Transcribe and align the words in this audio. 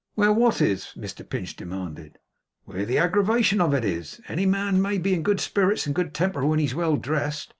'Where 0.15 0.33
what 0.33 0.63
is?' 0.63 0.95
Mr 0.97 1.29
Pinch 1.29 1.55
demanded. 1.55 2.17
'Where 2.65 2.87
the 2.87 2.97
aggravation 2.97 3.61
of 3.61 3.71
it 3.75 3.85
is. 3.85 4.19
Any 4.27 4.47
man 4.47 4.81
may 4.81 4.97
be 4.97 5.13
in 5.13 5.21
good 5.21 5.39
spirits 5.39 5.85
and 5.85 5.93
good 5.93 6.15
temper 6.15 6.43
when 6.43 6.57
he's 6.57 6.73
well 6.73 6.97
dressed. 6.97 7.49